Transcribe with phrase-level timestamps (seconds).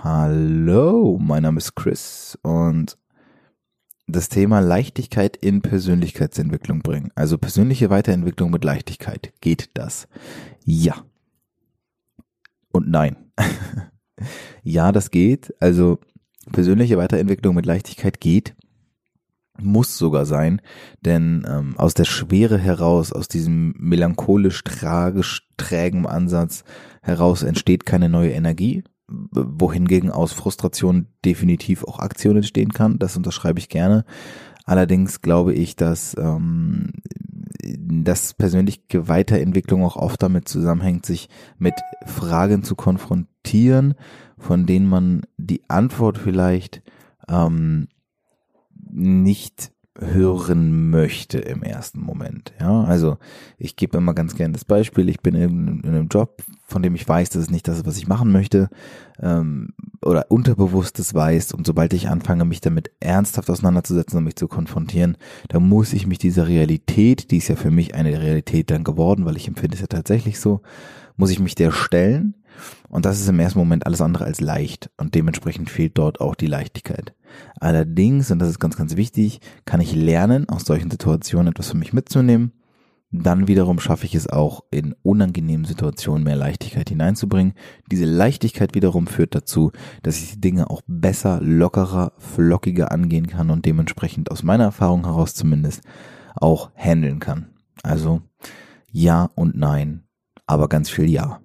[0.00, 2.96] Hallo, mein Name ist Chris und
[4.06, 7.10] das Thema Leichtigkeit in Persönlichkeitsentwicklung bringen.
[7.16, 9.32] Also persönliche Weiterentwicklung mit Leichtigkeit.
[9.40, 10.06] Geht das?
[10.64, 11.04] Ja.
[12.70, 13.16] Und nein.
[14.62, 15.52] ja, das geht.
[15.58, 15.98] Also
[16.52, 18.54] persönliche Weiterentwicklung mit Leichtigkeit geht.
[19.60, 20.62] Muss sogar sein,
[21.00, 26.62] denn ähm, aus der Schwere heraus, aus diesem melancholisch tragisch trägen Ansatz
[27.02, 32.98] heraus entsteht keine neue Energie, wohingegen aus Frustration definitiv auch Aktion entstehen kann.
[32.98, 34.04] Das unterschreibe ich gerne.
[34.64, 36.92] Allerdings glaube ich, dass ähm,
[37.62, 41.74] dass persönliche Weiterentwicklung auch oft damit zusammenhängt, sich mit
[42.06, 43.94] Fragen zu konfrontieren,
[44.36, 46.82] von denen man die Antwort vielleicht
[47.28, 47.88] ähm,
[48.90, 52.52] nicht hören möchte im ersten Moment.
[52.60, 53.18] Ja, also
[53.58, 55.08] ich gebe immer ganz gerne das Beispiel.
[55.08, 57.86] Ich bin in, in, einem Job, von dem ich weiß, dass es nicht das ist,
[57.86, 58.68] was ich machen möchte,
[59.20, 61.52] ähm, oder unterbewusstes weiß.
[61.52, 65.16] Und sobald ich anfange, mich damit ernsthaft auseinanderzusetzen und mich zu konfrontieren,
[65.48, 69.24] dann muss ich mich dieser Realität, die ist ja für mich eine Realität dann geworden,
[69.24, 70.62] weil ich empfinde es ja tatsächlich so,
[71.18, 72.34] muss ich mich der stellen.
[72.88, 74.90] Und das ist im ersten Moment alles andere als leicht.
[74.96, 77.14] Und dementsprechend fehlt dort auch die Leichtigkeit.
[77.60, 81.76] Allerdings, und das ist ganz, ganz wichtig, kann ich lernen, aus solchen Situationen etwas für
[81.76, 82.52] mich mitzunehmen.
[83.10, 87.54] Dann wiederum schaffe ich es auch, in unangenehmen Situationen mehr Leichtigkeit hineinzubringen.
[87.90, 93.50] Diese Leichtigkeit wiederum führt dazu, dass ich die Dinge auch besser, lockerer, flockiger angehen kann
[93.50, 95.82] und dementsprechend aus meiner Erfahrung heraus zumindest
[96.36, 97.46] auch handeln kann.
[97.82, 98.20] Also
[98.92, 100.04] ja und nein,
[100.48, 101.40] aber ganz viel ja.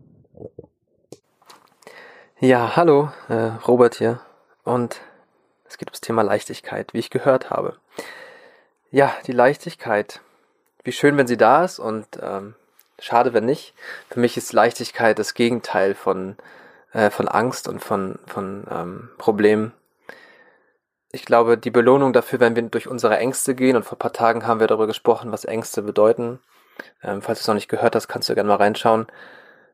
[2.39, 4.19] Ja, hallo, äh, Robert hier.
[4.63, 5.01] Und
[5.65, 7.77] es geht ums Thema Leichtigkeit, wie ich gehört habe.
[8.91, 10.21] Ja, die Leichtigkeit.
[10.83, 12.55] Wie schön, wenn sie da ist und ähm,
[12.99, 13.73] schade, wenn nicht.
[14.09, 16.37] Für mich ist Leichtigkeit das Gegenteil von,
[16.93, 19.73] äh, von Angst und von, von ähm, Problemen.
[21.11, 24.13] Ich glaube, die Belohnung dafür, wenn wir durch unsere Ängste gehen, und vor ein paar
[24.13, 26.39] Tagen haben wir darüber gesprochen, was Ängste bedeuten.
[27.03, 29.07] Ähm, falls du es noch nicht gehört hast, kannst du gerne mal reinschauen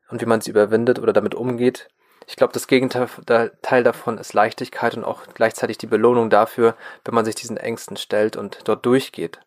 [0.09, 1.89] und wie man sie überwindet oder damit umgeht.
[2.27, 7.25] Ich glaube, das Gegenteil davon ist Leichtigkeit und auch gleichzeitig die Belohnung dafür, wenn man
[7.25, 9.39] sich diesen Ängsten stellt und dort durchgeht.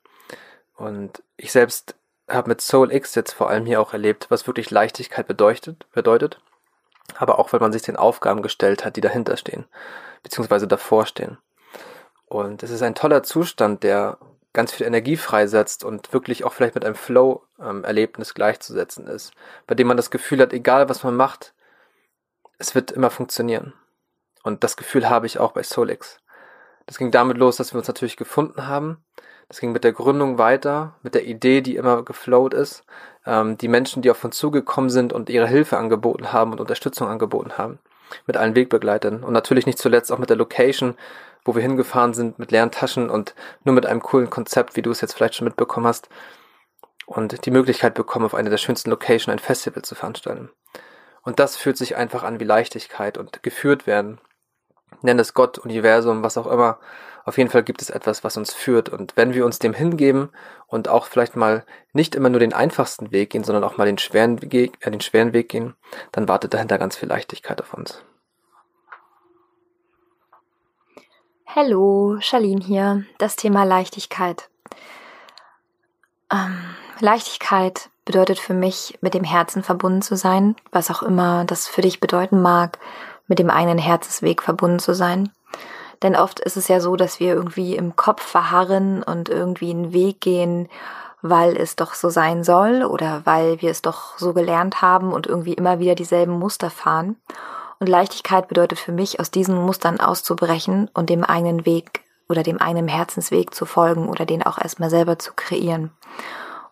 [0.74, 1.94] Und ich selbst
[2.28, 6.40] habe mit Soul X jetzt vor allem hier auch erlebt, was wirklich Leichtigkeit bedeutet, bedeutet.
[7.16, 9.66] Aber auch, wenn man sich den Aufgaben gestellt hat, die dahinter stehen,
[10.22, 11.38] beziehungsweise davor stehen.
[12.26, 14.18] Und es ist ein toller Zustand, der
[14.52, 19.32] ganz viel Energie freisetzt und wirklich auch vielleicht mit einem Flow-Erlebnis ähm, gleichzusetzen ist,
[19.66, 21.54] bei dem man das Gefühl hat, egal was man macht,
[22.58, 23.72] es wird immer funktionieren.
[24.42, 26.18] Und das Gefühl habe ich auch bei Solix.
[26.86, 29.04] Das ging damit los, dass wir uns natürlich gefunden haben.
[29.48, 32.84] Das ging mit der Gründung weiter, mit der Idee, die immer geflowt ist.
[33.26, 37.08] Ähm, die Menschen, die auf uns zugekommen sind und ihre Hilfe angeboten haben und Unterstützung
[37.08, 37.78] angeboten haben.
[38.26, 39.24] Mit allen Wegbegleitern.
[39.24, 40.96] Und natürlich nicht zuletzt auch mit der Location,
[41.44, 43.34] wo wir hingefahren sind, mit leeren Taschen und
[43.64, 46.08] nur mit einem coolen Konzept, wie du es jetzt vielleicht schon mitbekommen hast.
[47.06, 50.50] Und die Möglichkeit bekommen, auf einer der schönsten Location ein Festival zu veranstalten.
[51.22, 54.20] Und das fühlt sich einfach an wie Leichtigkeit und geführt werden.
[55.02, 56.78] Nenn es Gott, Universum, was auch immer.
[57.24, 58.88] Auf jeden Fall gibt es etwas, was uns führt.
[58.88, 60.30] Und wenn wir uns dem hingeben
[60.66, 63.98] und auch vielleicht mal nicht immer nur den einfachsten Weg gehen, sondern auch mal den
[63.98, 65.74] schweren Weg, äh, den schweren Weg gehen,
[66.10, 68.02] dann wartet dahinter ganz viel Leichtigkeit auf uns.
[71.46, 73.04] Hallo, Charlene hier.
[73.18, 74.48] Das Thema Leichtigkeit.
[76.32, 76.58] Ähm,
[76.98, 81.82] Leichtigkeit bedeutet für mich, mit dem Herzen verbunden zu sein, was auch immer das für
[81.82, 82.78] dich bedeuten mag,
[83.28, 85.30] mit dem einen Herzensweg verbunden zu sein.
[86.02, 89.92] Denn oft ist es ja so, dass wir irgendwie im Kopf verharren und irgendwie einen
[89.92, 90.68] Weg gehen,
[91.22, 95.28] weil es doch so sein soll oder weil wir es doch so gelernt haben und
[95.28, 97.16] irgendwie immer wieder dieselben Muster fahren.
[97.78, 102.60] Und Leichtigkeit bedeutet für mich, aus diesen Mustern auszubrechen und dem eigenen Weg oder dem
[102.60, 105.90] einen Herzensweg zu folgen oder den auch erstmal selber zu kreieren.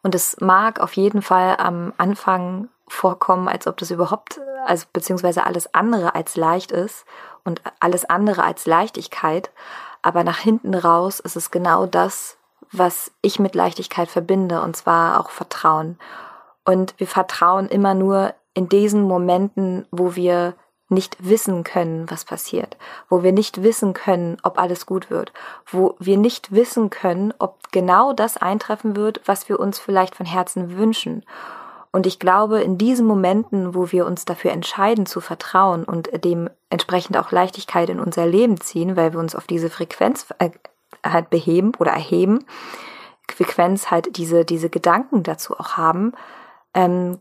[0.03, 5.45] Und es mag auf jeden Fall am Anfang vorkommen, als ob das überhaupt, also beziehungsweise
[5.45, 7.05] alles andere als leicht ist
[7.45, 9.51] und alles andere als Leichtigkeit.
[10.03, 12.37] Aber nach hinten raus ist es genau das,
[12.73, 15.99] was ich mit Leichtigkeit verbinde, und zwar auch Vertrauen.
[16.65, 20.55] Und wir vertrauen immer nur in diesen Momenten, wo wir
[20.91, 22.77] nicht wissen können, was passiert,
[23.09, 25.33] wo wir nicht wissen können, ob alles gut wird,
[25.67, 30.27] wo wir nicht wissen können, ob genau das eintreffen wird, was wir uns vielleicht von
[30.27, 31.25] Herzen wünschen.
[31.93, 37.17] Und ich glaube, in diesen Momenten, wo wir uns dafür entscheiden zu vertrauen und dementsprechend
[37.17, 40.51] auch Leichtigkeit in unser Leben ziehen, weil wir uns auf diese Frequenz äh,
[41.05, 42.45] halt beheben oder erheben,
[43.29, 46.13] Frequenz halt diese, diese Gedanken dazu auch haben,
[46.75, 47.19] ähm,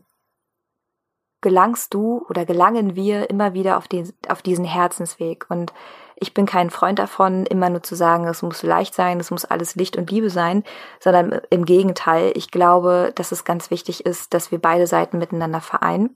[1.40, 5.46] gelangst du oder gelangen wir immer wieder auf, den, auf diesen Herzensweg.
[5.48, 5.72] Und
[6.20, 9.46] ich bin kein Freund davon, immer nur zu sagen, es muss leicht sein, es muss
[9.46, 10.64] alles Licht und Liebe sein,
[11.00, 15.62] sondern im Gegenteil, ich glaube, dass es ganz wichtig ist, dass wir beide Seiten miteinander
[15.62, 16.14] vereinen.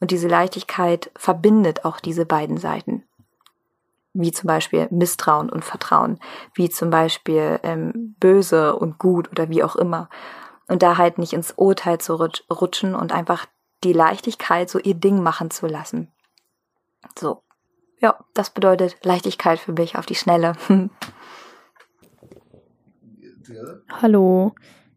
[0.00, 3.04] Und diese Leichtigkeit verbindet auch diese beiden Seiten.
[4.12, 6.18] Wie zum Beispiel Misstrauen und Vertrauen,
[6.54, 10.08] wie zum Beispiel ähm, böse und gut oder wie auch immer.
[10.66, 12.16] Und da halt nicht ins Urteil zu
[12.50, 13.46] rutschen und einfach
[13.84, 16.10] die Leichtigkeit so ihr Ding machen zu lassen.
[17.16, 17.43] So.
[18.04, 20.52] Ja, das bedeutet Leichtigkeit für mich auf die Schnelle.
[23.88, 24.54] Hallo,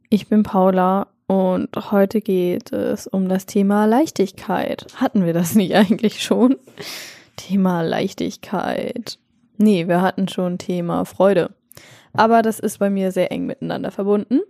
[0.10, 4.88] ich bin Paula und heute geht es um das Thema Leichtigkeit.
[4.98, 6.58] Hatten wir das nicht eigentlich schon?
[7.38, 9.20] Thema Leichtigkeit.
[9.56, 11.56] Nee, wir hatten schon Thema Freude.
[12.12, 14.42] Aber das ist bei mir sehr eng miteinander verbunden.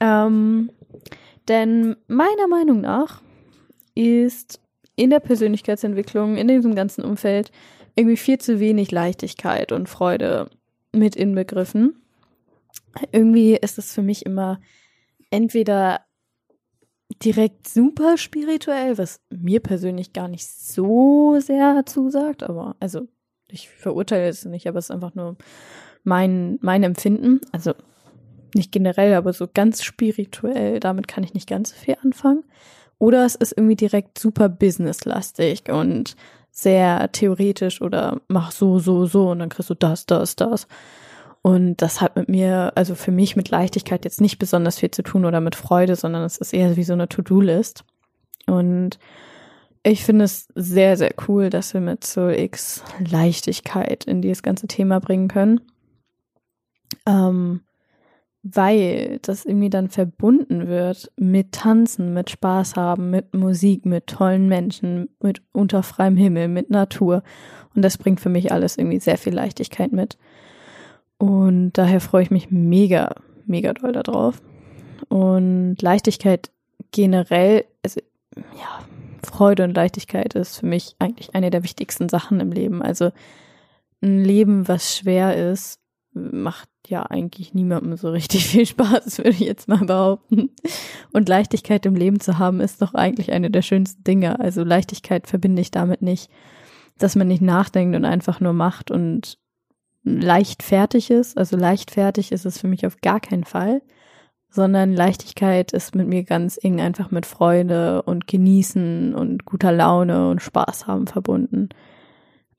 [0.00, 0.70] Ähm,
[1.48, 3.22] denn meiner Meinung nach
[3.94, 4.60] ist
[5.00, 7.50] in der Persönlichkeitsentwicklung, in diesem ganzen Umfeld,
[7.96, 10.50] irgendwie viel zu wenig Leichtigkeit und Freude
[10.92, 12.02] mit inbegriffen.
[13.10, 14.60] Irgendwie ist es für mich immer
[15.30, 16.00] entweder
[17.22, 23.08] direkt super spirituell, was mir persönlich gar nicht so sehr zusagt, aber also
[23.48, 25.36] ich verurteile es nicht, aber es ist einfach nur
[26.04, 27.40] mein, mein Empfinden.
[27.52, 27.72] Also
[28.54, 32.44] nicht generell, aber so ganz spirituell, damit kann ich nicht ganz so viel anfangen.
[33.00, 36.16] Oder es ist irgendwie direkt super businesslastig und
[36.50, 40.68] sehr theoretisch oder mach so, so, so und dann kriegst du das, das, das.
[41.40, 45.02] Und das hat mit mir, also für mich mit Leichtigkeit jetzt nicht besonders viel zu
[45.02, 47.84] tun oder mit Freude, sondern es ist eher wie so eine To-Do-List.
[48.46, 48.98] Und
[49.82, 54.66] ich finde es sehr, sehr cool, dass wir mit Soul X Leichtigkeit in dieses ganze
[54.66, 55.62] Thema bringen können.
[57.06, 57.62] Ähm,
[58.42, 64.48] weil das irgendwie dann verbunden wird mit Tanzen, mit Spaß haben, mit Musik, mit tollen
[64.48, 67.22] Menschen, mit unter freiem Himmel, mit Natur.
[67.74, 70.16] Und das bringt für mich alles irgendwie sehr viel Leichtigkeit mit.
[71.18, 73.14] Und daher freue ich mich mega,
[73.44, 74.40] mega doll darauf.
[75.08, 76.50] Und Leichtigkeit
[76.92, 78.00] generell, also
[78.36, 78.84] ja,
[79.22, 82.80] Freude und Leichtigkeit ist für mich eigentlich eine der wichtigsten Sachen im Leben.
[82.80, 83.10] Also
[84.02, 85.78] ein Leben, was schwer ist,
[86.14, 90.50] macht ja eigentlich niemandem so richtig viel Spaß, würde ich jetzt mal behaupten.
[91.12, 94.40] Und Leichtigkeit im Leben zu haben, ist doch eigentlich eine der schönsten Dinge.
[94.40, 96.30] Also Leichtigkeit verbinde ich damit nicht,
[96.98, 99.38] dass man nicht nachdenkt und einfach nur macht und
[100.02, 101.36] leichtfertig ist.
[101.36, 103.82] Also leichtfertig ist es für mich auf gar keinen Fall,
[104.50, 110.28] sondern Leichtigkeit ist mit mir ganz eng einfach mit Freude und Genießen und guter Laune
[110.30, 111.68] und Spaß haben verbunden.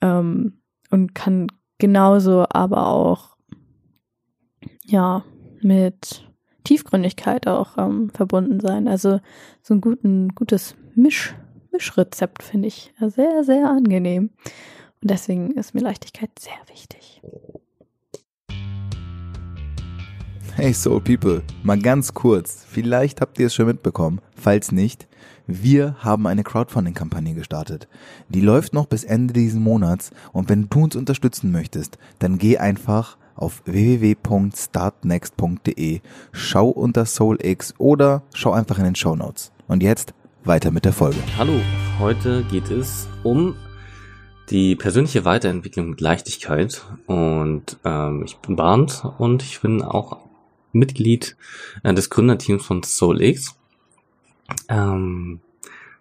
[0.01, 1.47] Ähm, und kann
[1.77, 3.37] genauso aber auch
[4.91, 5.23] ja,
[5.61, 6.27] mit
[6.65, 8.87] Tiefgründigkeit auch ähm, verbunden sein.
[8.87, 9.19] Also
[9.61, 11.33] so ein guten, gutes Misch,
[11.71, 14.31] Mischrezept finde ich sehr, sehr angenehm.
[15.01, 17.21] Und deswegen ist mir Leichtigkeit sehr wichtig.
[20.55, 25.07] Hey Soul People, mal ganz kurz, vielleicht habt ihr es schon mitbekommen, falls nicht,
[25.47, 27.87] wir haben eine Crowdfunding-Kampagne gestartet.
[28.27, 32.57] Die läuft noch bis Ende diesen Monats und wenn du uns unterstützen möchtest, dann geh
[32.57, 39.51] einfach auf www.startnext.de, schau unter SoulX oder schau einfach in den Show Notes.
[39.67, 41.19] Und jetzt weiter mit der Folge.
[41.37, 41.59] Hallo,
[41.99, 43.55] heute geht es um
[44.49, 50.19] die persönliche Weiterentwicklung mit Leichtigkeit und ähm, ich bin Barnd und ich bin auch
[50.73, 51.37] Mitglied
[51.83, 53.57] äh, des Gründerteams von SoulX.
[54.67, 55.39] Ähm,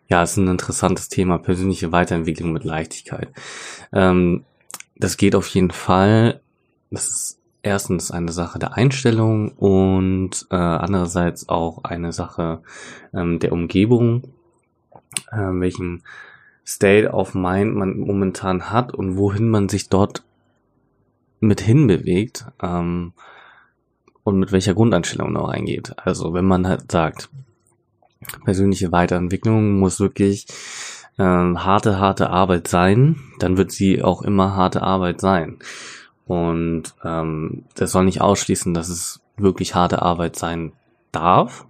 [0.08, 3.28] ja, es ist ein interessantes Thema, persönliche Weiterentwicklung mit Leichtigkeit.
[3.92, 4.44] Ähm,
[4.96, 6.40] das geht auf jeden Fall
[6.90, 12.62] das ist erstens eine Sache der Einstellung und äh, andererseits auch eine Sache
[13.12, 14.24] ähm, der Umgebung,
[15.30, 16.02] äh, welchen
[16.66, 20.24] State of Mind man momentan hat und wohin man sich dort
[21.40, 23.12] mit hinbewegt ähm,
[24.24, 25.94] und mit welcher Grundeinstellung noch reingeht.
[25.96, 27.28] Also wenn man halt sagt,
[28.44, 30.46] persönliche Weiterentwicklung muss wirklich
[31.18, 35.58] ähm, harte, harte Arbeit sein, dann wird sie auch immer harte Arbeit sein.
[36.30, 40.70] Und ähm, das soll nicht ausschließen, dass es wirklich harte Arbeit sein
[41.10, 41.66] darf,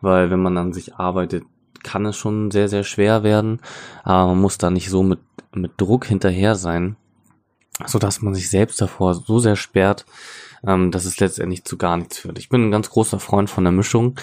[0.00, 1.42] weil wenn man an sich arbeitet,
[1.82, 3.60] kann es schon sehr, sehr schwer werden,
[4.04, 5.18] aber man muss da nicht so mit,
[5.52, 6.94] mit Druck hinterher sein,
[7.86, 10.06] so dass man sich selbst davor so sehr sperrt,
[10.64, 12.38] ähm, dass es letztendlich zu gar nichts führt.
[12.38, 14.14] Ich bin ein ganz großer Freund von der Mischung,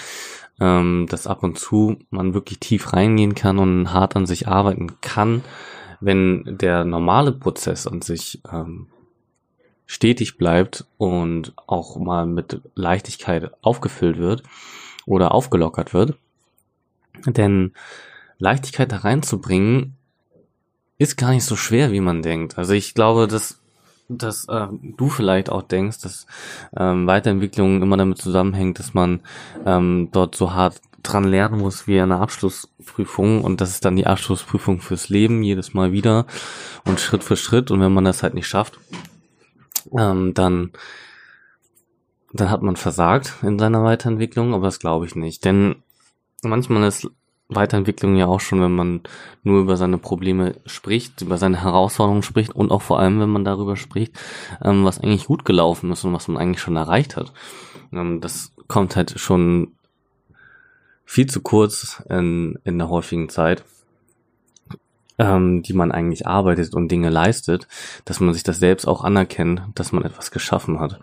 [0.62, 5.01] ähm, dass ab und zu man wirklich tief reingehen kann und hart an sich arbeiten
[5.01, 5.44] kann,
[6.00, 8.88] wenn der normale Prozess an sich ähm,
[9.85, 14.43] stetig bleibt und auch mal mit Leichtigkeit aufgefüllt wird
[15.05, 16.15] oder aufgelockert wird.
[17.25, 17.73] Denn
[18.39, 19.95] Leichtigkeit da reinzubringen
[20.97, 22.57] ist gar nicht so schwer, wie man denkt.
[22.57, 23.59] Also ich glaube, dass
[24.07, 26.27] dass äh, du vielleicht auch denkst, dass
[26.77, 29.21] ähm, Weiterentwicklung immer damit zusammenhängt, dass man
[29.65, 34.07] ähm, dort so hart dran lernen muss wie eine Abschlussprüfung und das ist dann die
[34.07, 36.25] Abschlussprüfung fürs Leben jedes Mal wieder
[36.85, 38.79] und Schritt für Schritt und wenn man das halt nicht schafft,
[39.97, 40.71] ähm, dann
[42.33, 45.75] dann hat man versagt in seiner Weiterentwicklung, aber das glaube ich nicht, denn
[46.43, 47.09] manchmal ist
[47.47, 49.01] Weiterentwicklung ja auch schon, wenn man
[49.43, 53.45] nur über seine Probleme spricht, über seine Herausforderungen spricht und auch vor allem, wenn man
[53.45, 54.17] darüber spricht,
[54.63, 57.33] ähm, was eigentlich gut gelaufen ist und was man eigentlich schon erreicht hat.
[57.93, 59.73] Ähm, das kommt halt schon
[61.05, 63.63] viel zu kurz in, in der häufigen Zeit,
[65.17, 67.67] ähm, die man eigentlich arbeitet und Dinge leistet,
[68.05, 71.00] dass man sich das selbst auch anerkennt, dass man etwas geschaffen hat.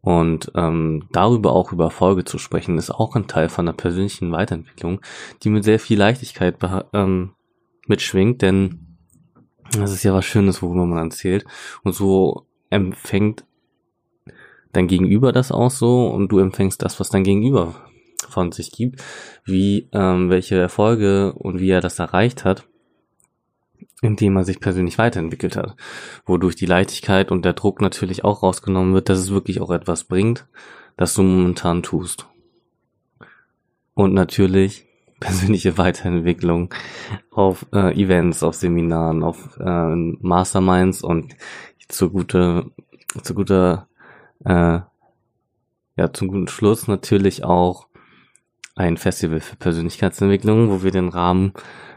[0.00, 4.32] Und ähm, darüber auch über Erfolge zu sprechen, ist auch ein Teil von der persönlichen
[4.32, 5.00] Weiterentwicklung,
[5.42, 6.56] die mit sehr viel Leichtigkeit
[6.92, 7.32] ähm,
[7.86, 8.96] mitschwingt, denn
[9.78, 11.44] das ist ja was Schönes, worüber man erzählt.
[11.84, 13.44] Und so empfängt
[14.72, 17.74] dein Gegenüber das auch so und du empfängst das, was dein Gegenüber
[18.28, 19.02] von sich gibt,
[19.44, 22.66] wie ähm, welche Erfolge und wie er das erreicht hat
[24.02, 25.76] indem er sich persönlich weiterentwickelt hat,
[26.26, 30.04] wodurch die Leichtigkeit und der Druck natürlich auch rausgenommen wird, dass es wirklich auch etwas
[30.04, 30.46] bringt,
[30.96, 32.26] das du momentan tust.
[33.94, 34.86] Und natürlich
[35.20, 36.74] persönliche Weiterentwicklung
[37.30, 41.36] auf äh, Events, auf Seminaren, auf äh, Masterminds und
[41.88, 42.66] zu guter,
[43.22, 43.86] zu guter,
[44.44, 44.80] äh,
[45.96, 47.86] ja, zum guten Schluss natürlich auch
[48.74, 51.52] ein Festival für Persönlichkeitsentwicklung, wo wir den Rahmen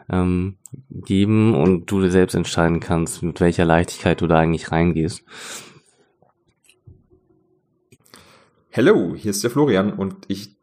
[0.10, 0.58] ähm,
[0.90, 5.24] geben und du dir selbst entscheiden kannst, mit welcher Leichtigkeit du da eigentlich reingehst.
[8.70, 10.56] Hello, hier ist der Florian und ich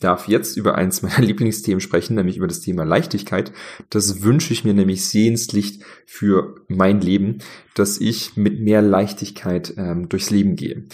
[0.00, 3.52] darf jetzt über eins meiner Lieblingsthemen sprechen, nämlich über das Thema Leichtigkeit.
[3.90, 7.38] Das wünsche ich mir nämlich sehenslicht für mein Leben,
[7.74, 10.84] dass ich mit mehr Leichtigkeit ähm, durchs Leben gehe.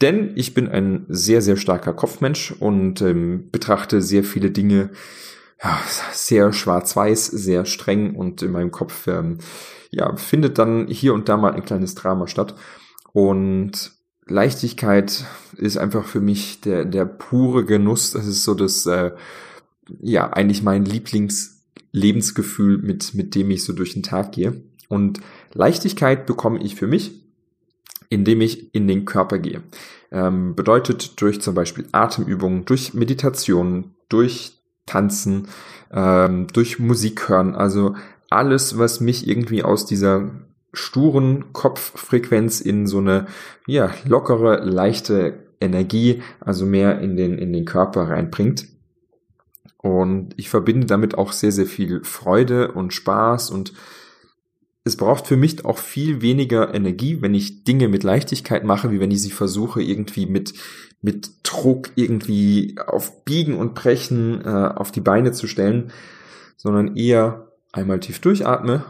[0.00, 4.90] Denn ich bin ein sehr, sehr starker Kopfmensch und ähm, betrachte sehr viele Dinge
[5.64, 5.80] ja,
[6.12, 9.38] sehr schwarz-weiß, sehr streng und in meinem Kopf ähm,
[9.90, 12.54] ja, findet dann hier und da mal ein kleines Drama statt.
[13.12, 13.92] Und
[14.26, 15.24] Leichtigkeit
[15.56, 18.10] ist einfach für mich der, der pure Genuss.
[18.10, 19.12] Das ist so das, äh,
[20.00, 24.62] ja, eigentlich mein Lieblingslebensgefühl, mit, mit dem ich so durch den Tag gehe.
[24.88, 25.20] Und
[25.54, 27.22] Leichtigkeit bekomme ich für mich,
[28.10, 29.62] indem ich in den Körper gehe.
[30.10, 35.48] Ähm, bedeutet durch zum Beispiel Atemübungen, durch Meditation, durch Tanzen,
[35.92, 37.54] ähm, durch Musik hören.
[37.54, 37.94] Also
[38.30, 40.30] alles, was mich irgendwie aus dieser
[40.72, 43.26] sturen Kopffrequenz in so eine
[43.66, 48.66] ja lockere, leichte Energie, also mehr in den in den Körper reinbringt.
[49.78, 53.72] Und ich verbinde damit auch sehr sehr viel Freude und Spaß und
[54.84, 59.00] es braucht für mich auch viel weniger Energie, wenn ich Dinge mit Leichtigkeit mache, wie
[59.00, 60.52] wenn ich sie versuche, irgendwie mit,
[61.00, 65.90] mit Druck irgendwie auf Biegen und Brechen äh, auf die Beine zu stellen,
[66.58, 68.84] sondern eher einmal tief durchatme,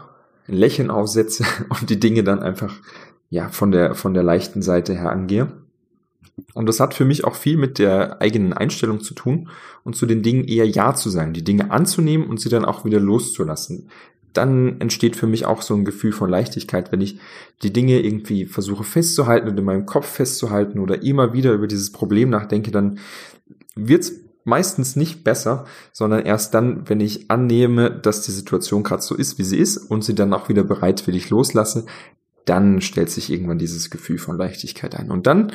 [0.49, 2.75] ein Lächeln aufsetze und die Dinge dann einfach
[3.29, 5.47] ja von der von der leichten Seite her angehe.
[6.53, 9.49] Und das hat für mich auch viel mit der eigenen Einstellung zu tun
[9.85, 12.83] und zu den Dingen eher Ja zu sagen, die Dinge anzunehmen und sie dann auch
[12.83, 13.89] wieder loszulassen
[14.37, 17.19] dann entsteht für mich auch so ein Gefühl von Leichtigkeit, wenn ich
[17.63, 21.91] die Dinge irgendwie versuche festzuhalten und in meinem Kopf festzuhalten oder immer wieder über dieses
[21.91, 22.99] Problem nachdenke, dann
[23.75, 24.13] wird's
[24.45, 29.37] meistens nicht besser, sondern erst dann, wenn ich annehme, dass die Situation gerade so ist,
[29.39, 31.85] wie sie ist und sie dann auch wieder bereitwillig loslasse,
[32.45, 35.11] dann stellt sich irgendwann dieses Gefühl von Leichtigkeit ein.
[35.11, 35.51] Und dann,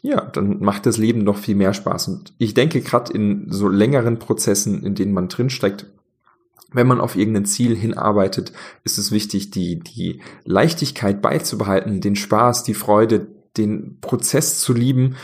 [0.00, 2.08] ja, dann macht das Leben noch viel mehr Spaß.
[2.08, 5.86] Und ich denke, gerade in so längeren Prozessen, in denen man drinsteckt,
[6.72, 8.52] wenn man auf irgendein Ziel hinarbeitet,
[8.84, 15.16] ist es wichtig, die, die Leichtigkeit beizubehalten, den Spaß, die Freude, den Prozess zu lieben,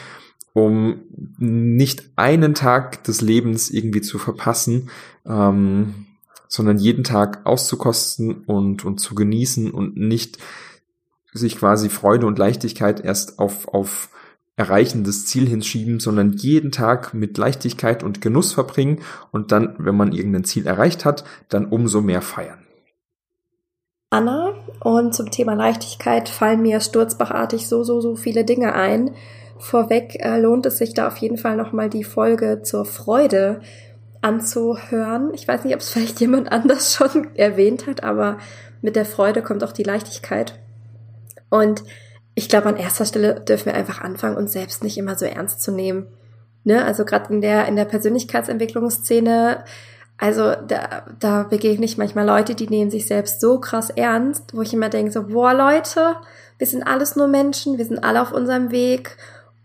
[0.53, 1.03] um
[1.39, 4.91] nicht einen Tag des Lebens irgendwie zu verpassen,
[5.27, 6.07] ähm,
[6.49, 10.39] sondern jeden Tag auszukosten und, und zu genießen und nicht
[11.33, 14.09] sich quasi Freude und Leichtigkeit erst auf, auf
[14.57, 19.97] Erreichen des Ziel hinschieben, sondern jeden Tag mit Leichtigkeit und Genuss verbringen und dann, wenn
[19.97, 22.59] man irgendein Ziel erreicht hat, dann umso mehr feiern.
[24.09, 29.11] Anna und zum Thema Leichtigkeit fallen mir sturzbachartig so, so, so viele Dinge ein.
[29.59, 33.61] Vorweg äh, lohnt es sich da auf jeden Fall nochmal die Folge zur Freude
[34.23, 35.35] anzuhören.
[35.35, 38.39] Ich weiß nicht, ob es vielleicht jemand anders schon erwähnt hat, aber
[38.81, 40.59] mit der Freude kommt auch die Leichtigkeit.
[41.51, 41.83] Und
[42.39, 45.63] ich glaube, an erster Stelle dürfen wir einfach anfangen, uns selbst nicht immer so ernst
[45.63, 46.07] zu nehmen.
[46.65, 46.85] Ne?
[46.85, 49.65] Also gerade in der, in der Persönlichkeitsentwicklungsszene,
[50.19, 54.61] also da, da begegne ich manchmal Leute, die nehmen sich selbst so krass ernst, wo
[54.61, 56.17] ich immer denke, so, boah, Leute,
[56.59, 59.17] wir sind alles nur Menschen, wir sind alle auf unserem Weg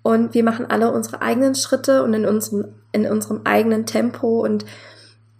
[0.01, 4.65] und wir machen alle unsere eigenen Schritte und in unserem, in unserem eigenen Tempo und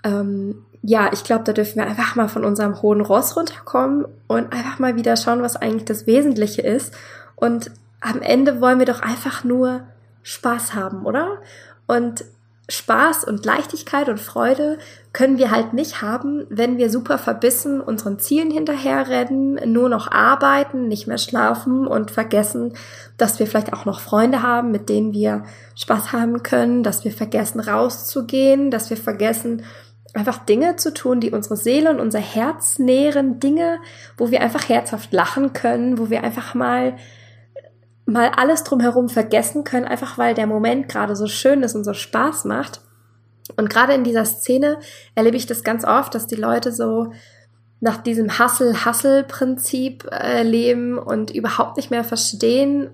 [0.04, 4.52] ähm, ja, ich glaube, da dürfen wir einfach mal von unserem hohen Ross runterkommen und
[4.52, 6.94] einfach mal wieder schauen, was eigentlich das Wesentliche ist.
[7.42, 7.72] Und
[8.02, 9.82] am Ende wollen wir doch einfach nur
[10.22, 11.40] Spaß haben, oder?
[11.88, 12.24] Und
[12.70, 14.78] Spaß und Leichtigkeit und Freude
[15.12, 20.88] können wir halt nicht haben, wenn wir super verbissen unseren Zielen hinterherrennen, nur noch arbeiten,
[20.88, 22.74] nicht mehr schlafen und vergessen,
[23.18, 25.44] dass wir vielleicht auch noch Freunde haben, mit denen wir
[25.76, 29.64] Spaß haben können, dass wir vergessen rauszugehen, dass wir vergessen
[30.14, 33.80] einfach Dinge zu tun, die unsere Seele und unser Herz nähren, Dinge,
[34.16, 36.96] wo wir einfach herzhaft lachen können, wo wir einfach mal
[38.06, 41.94] mal alles drumherum vergessen können, einfach weil der Moment gerade so schön ist und so
[41.94, 42.82] Spaß macht.
[43.56, 44.80] Und gerade in dieser Szene
[45.16, 47.12] erlebe ich das ganz oft, dass die Leute so
[47.80, 52.92] nach diesem Hassel-Hassel-Prinzip äh, leben und überhaupt nicht mehr verstehen,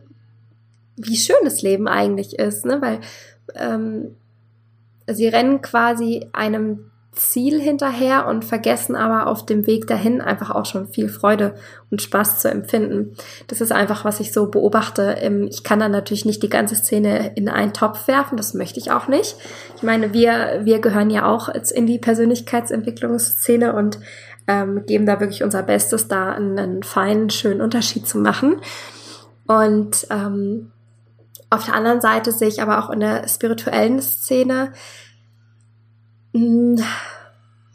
[0.95, 2.81] wie schön das Leben eigentlich ist, ne?
[2.81, 3.01] Weil
[3.53, 4.15] ähm,
[5.05, 10.65] sie rennen quasi einem Ziel hinterher und vergessen aber auf dem Weg dahin einfach auch
[10.65, 11.55] schon viel Freude
[11.91, 13.15] und Spaß zu empfinden.
[13.47, 15.17] Das ist einfach, was ich so beobachte.
[15.19, 18.79] Ähm, ich kann dann natürlich nicht die ganze Szene in einen Topf werfen, das möchte
[18.79, 19.35] ich auch nicht.
[19.75, 23.99] Ich meine, wir, wir gehören ja auch in die Persönlichkeitsentwicklungsszene und
[24.47, 28.61] ähm, geben da wirklich unser Bestes, da einen, einen feinen, schönen Unterschied zu machen.
[29.45, 30.71] Und ähm,
[31.49, 34.73] auf der anderen Seite sehe ich aber auch in der spirituellen Szene,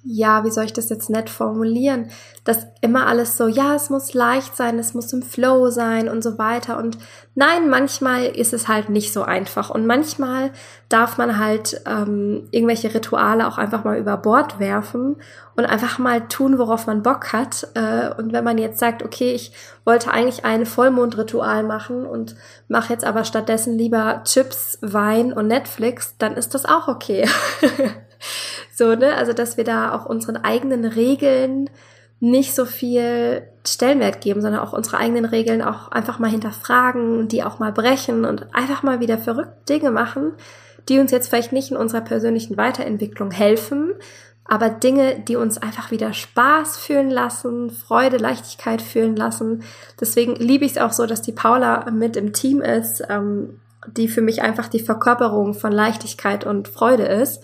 [0.05, 2.11] ja, wie soll ich das jetzt nett formulieren?
[2.43, 6.25] Dass immer alles so, ja, es muss leicht sein, es muss im Flow sein und
[6.25, 6.77] so weiter.
[6.77, 6.99] Und
[7.37, 9.71] nein, manchmal ist es halt nicht so einfach.
[9.71, 10.51] Und manchmal
[10.88, 15.17] darf man halt ähm, irgendwelche Rituale auch einfach mal über Bord werfen
[15.55, 17.69] und einfach mal tun, worauf man Bock hat.
[17.75, 19.53] Äh, und wenn man jetzt sagt, okay, ich
[19.85, 22.35] wollte eigentlich ein Vollmondritual machen und
[22.67, 27.29] mache jetzt aber stattdessen lieber Chips, Wein und Netflix, dann ist das auch okay.
[28.74, 29.14] So, ne?
[29.16, 31.68] Also, dass wir da auch unseren eigenen Regeln
[32.22, 37.42] nicht so viel Stellenwert geben, sondern auch unsere eigenen Regeln auch einfach mal hinterfragen, die
[37.42, 40.32] auch mal brechen und einfach mal wieder verrückte Dinge machen,
[40.88, 43.94] die uns jetzt vielleicht nicht in unserer persönlichen Weiterentwicklung helfen,
[44.44, 49.64] aber Dinge, die uns einfach wieder Spaß fühlen lassen, Freude, Leichtigkeit fühlen lassen.
[50.00, 54.06] Deswegen liebe ich es auch so, dass die Paula mit im Team ist, ähm, die
[54.06, 57.42] für mich einfach die Verkörperung von Leichtigkeit und Freude ist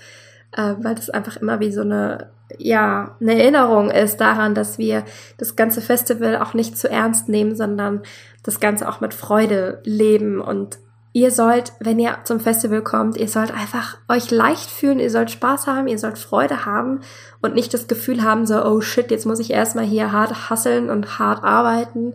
[0.53, 5.05] äh, weil das einfach immer wie so eine, ja, eine Erinnerung ist daran, dass wir
[5.37, 8.03] das ganze Festival auch nicht zu ernst nehmen, sondern
[8.43, 10.79] das Ganze auch mit Freude leben und
[11.15, 15.31] Ihr sollt, wenn ihr zum Festival kommt, ihr sollt einfach euch leicht fühlen, ihr sollt
[15.31, 17.01] Spaß haben, ihr sollt Freude haben
[17.41, 20.91] und nicht das Gefühl haben, so, oh shit, jetzt muss ich erstmal hier hart hasseln
[20.91, 22.13] und hart arbeiten,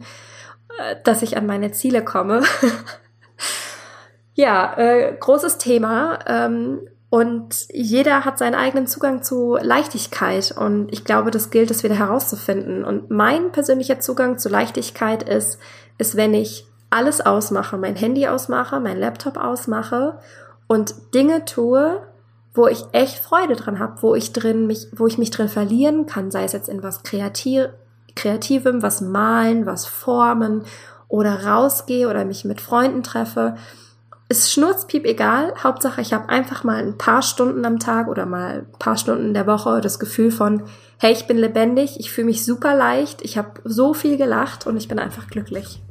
[0.79, 2.43] äh, dass ich an meine Ziele komme.
[4.35, 6.19] ja, äh, großes Thema.
[6.27, 10.51] Ähm, und jeder hat seinen eigenen Zugang zu Leichtigkeit.
[10.57, 12.83] Und ich glaube, das gilt es wieder herauszufinden.
[12.83, 15.59] Und mein persönlicher Zugang zu Leichtigkeit ist,
[15.99, 20.17] ist, wenn ich alles ausmache, mein Handy ausmache, mein Laptop ausmache
[20.65, 22.01] und Dinge tue,
[22.55, 26.07] wo ich echt Freude dran habe, wo ich drin mich, wo ich mich drin verlieren
[26.07, 27.67] kann, sei es jetzt in was Kreativ
[28.15, 30.63] Kreativem, was malen, was formen
[31.09, 33.53] oder rausgehe oder mich mit Freunden treffe
[34.29, 35.53] ist schnurzpiep egal.
[35.63, 39.27] Hauptsache, ich habe einfach mal ein paar Stunden am Tag oder mal ein paar Stunden
[39.27, 40.63] in der Woche das Gefühl von,
[40.99, 44.77] hey, ich bin lebendig, ich fühle mich super leicht, ich habe so viel gelacht und
[44.77, 45.81] ich bin einfach glücklich.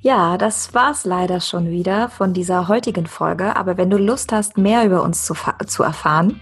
[0.00, 3.56] Ja, das war's leider schon wieder von dieser heutigen Folge.
[3.56, 5.34] Aber wenn du Lust hast, mehr über uns zu,
[5.66, 6.40] zu erfahren,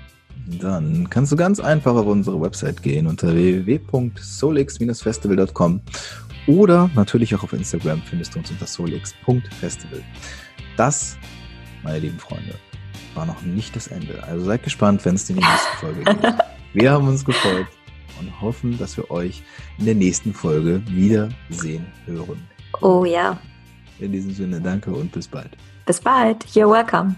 [0.61, 5.81] dann kannst du ganz einfach auf unsere Website gehen unter www.solix-festival.com
[6.46, 10.02] oder natürlich auch auf Instagram findest du uns unter solix.festival.
[10.76, 11.16] Das,
[11.83, 12.54] meine lieben Freunde,
[13.14, 14.22] war noch nicht das Ende.
[14.24, 16.35] Also seid gespannt, wenn es in die nächste Folge geht.
[16.74, 17.68] Wir haben uns gefreut
[18.20, 19.44] und hoffen, dass wir euch
[19.78, 22.42] in der nächsten Folge wiedersehen hören.
[22.80, 23.38] Oh ja.
[24.00, 25.57] In diesem Sinne, danke und bis bald.
[25.87, 26.44] Bis bald.
[26.46, 27.14] You're welcome.